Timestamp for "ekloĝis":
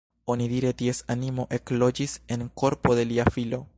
1.59-2.17